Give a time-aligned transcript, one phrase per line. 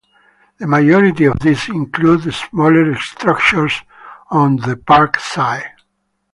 [0.57, 3.83] The majority of these included smaller structures
[4.31, 5.73] on the park side.